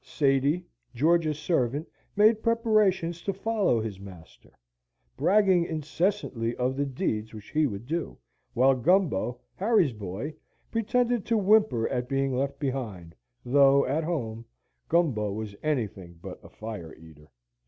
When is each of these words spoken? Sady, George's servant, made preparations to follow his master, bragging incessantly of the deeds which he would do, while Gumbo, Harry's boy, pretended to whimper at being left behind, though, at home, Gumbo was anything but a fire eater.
Sady, 0.03 0.65
George's 0.95 1.37
servant, 1.37 1.87
made 2.15 2.41
preparations 2.41 3.21
to 3.21 3.31
follow 3.31 3.79
his 3.79 3.99
master, 3.99 4.57
bragging 5.15 5.63
incessantly 5.63 6.55
of 6.55 6.75
the 6.75 6.87
deeds 6.87 7.35
which 7.35 7.51
he 7.51 7.67
would 7.67 7.85
do, 7.85 8.17
while 8.55 8.73
Gumbo, 8.73 9.39
Harry's 9.53 9.93
boy, 9.93 10.33
pretended 10.71 11.23
to 11.27 11.37
whimper 11.37 11.87
at 11.89 12.09
being 12.09 12.35
left 12.35 12.57
behind, 12.57 13.13
though, 13.45 13.85
at 13.85 14.03
home, 14.03 14.43
Gumbo 14.89 15.31
was 15.33 15.55
anything 15.61 16.17
but 16.19 16.43
a 16.43 16.49
fire 16.49 16.95
eater. 16.95 17.29